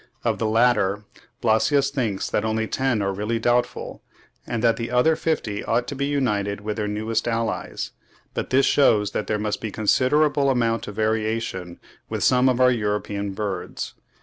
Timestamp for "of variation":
10.87-11.79